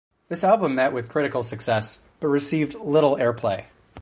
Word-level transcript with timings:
This 0.29 0.43
album 0.43 0.73
met 0.73 0.93
with 0.93 1.09
critical 1.09 1.43
success 1.43 1.99
but 2.19 2.29
received 2.29 2.73
little 2.73 3.17
airplay. 3.17 3.65